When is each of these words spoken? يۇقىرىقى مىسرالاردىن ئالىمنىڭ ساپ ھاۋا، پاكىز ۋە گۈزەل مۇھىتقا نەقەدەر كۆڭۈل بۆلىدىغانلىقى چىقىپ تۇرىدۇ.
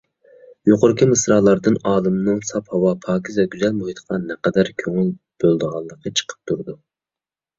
يۇقىرىقى 0.67 1.07
مىسرالاردىن 1.09 1.75
ئالىمنىڭ 1.89 2.39
ساپ 2.47 2.71
ھاۋا، 2.75 2.93
پاكىز 3.03 3.37
ۋە 3.41 3.45
گۈزەل 3.55 3.77
مۇھىتقا 3.81 4.19
نەقەدەر 4.23 4.71
كۆڭۈل 4.83 5.11
بۆلىدىغانلىقى 5.45 6.13
چىقىپ 6.21 6.51
تۇرىدۇ. 6.53 6.75